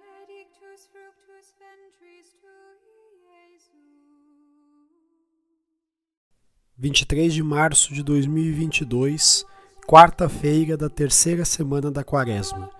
[0.00, 4.00] benedictus fructus ventris tui, Jesus.
[6.78, 9.44] 23 de março de 2022,
[9.86, 12.70] quarta-feira da terceira semana da Quaresma.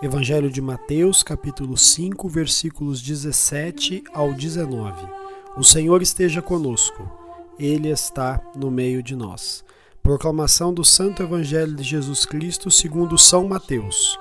[0.00, 5.08] Evangelho de Mateus, capítulo 5, versículos 17 ao 19.
[5.56, 7.10] O Senhor esteja conosco.
[7.58, 9.64] Ele está no meio de nós.
[10.00, 14.16] Proclamação do Santo Evangelho de Jesus Cristo segundo São Mateus.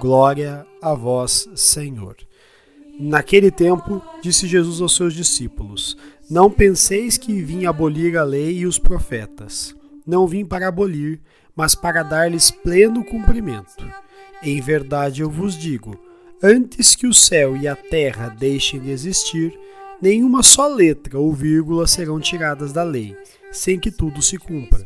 [0.00, 2.16] Glória a vós, Senhor.
[2.98, 5.96] Naquele tempo, disse Jesus aos seus discípulos:
[6.28, 9.74] Não penseis que vim abolir a lei e os profetas.
[10.06, 11.20] Não vim para abolir,
[11.54, 13.86] mas para dar-lhes pleno cumprimento.
[14.42, 15.98] Em verdade eu vos digo:
[16.42, 19.56] antes que o céu e a terra deixem de existir,
[20.00, 23.16] nenhuma só letra ou vírgula serão tiradas da lei,
[23.52, 24.82] sem que tudo se cumpra.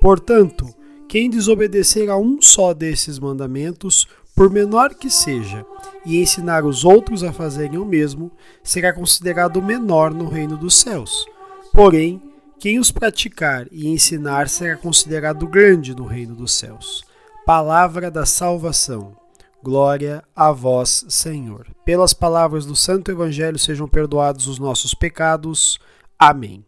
[0.00, 0.66] Portanto,
[1.08, 4.06] quem desobedecer a um só desses mandamentos,
[4.38, 5.66] por menor que seja,
[6.06, 8.30] e ensinar os outros a fazerem o mesmo,
[8.62, 11.26] será considerado menor no reino dos céus.
[11.72, 12.22] Porém,
[12.56, 17.02] quem os praticar e ensinar será considerado grande no reino dos céus.
[17.44, 19.16] Palavra da salvação.
[19.60, 21.66] Glória a vós, Senhor.
[21.84, 25.80] Pelas palavras do Santo Evangelho sejam perdoados os nossos pecados.
[26.16, 26.64] Amém.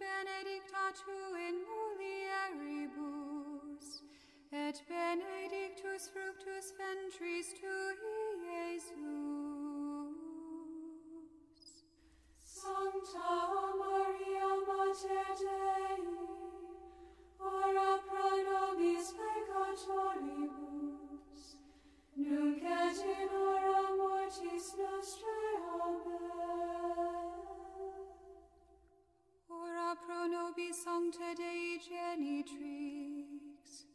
[0.00, 3.86] Benedicta tu in mulieribus,
[4.50, 7.94] et benedictus fructus ventris tui,
[8.48, 8.96] Iesus.
[12.38, 13.32] Sancta
[13.80, 16.04] Maria, Mater Dei,
[17.38, 21.42] ora pro nobis peccatoribus,
[22.16, 23.51] nunc et in
[30.52, 33.86] pro nobis Sancta Dei Genitrix,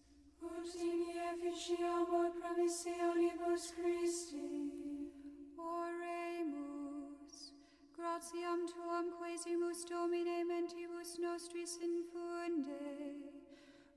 [0.42, 1.02] ut in
[1.32, 5.12] efficiamur promissionibus Christi.
[5.58, 7.54] Oremus,
[7.96, 13.16] gratiam tuam quesimus Domine mentibus nostris infunde,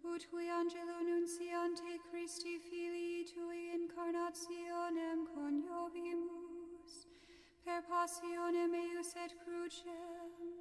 [0.04, 7.06] ut qui angelo nunciante Christi Filii Tui incarnationem coniovimus,
[7.65, 10.60] per passionem eius et crucem,